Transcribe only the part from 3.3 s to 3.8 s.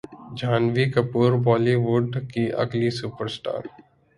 star